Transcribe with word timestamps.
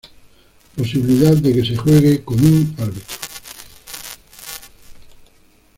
Posibilidad 0.75 1.37
de 1.37 1.53
que 1.53 1.63
se 1.63 1.75
juegue 1.77 2.23
con 2.23 2.39
un 2.43 2.73
árbitro. 2.79 3.15